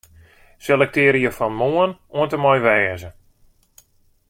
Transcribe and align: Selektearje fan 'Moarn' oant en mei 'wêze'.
Selektearje 0.67 1.31
fan 1.37 1.53
'Moarn' 1.57 1.99
oant 2.15 2.35
en 2.35 2.41
mei 2.43 2.59
'wêze'. 2.63 3.11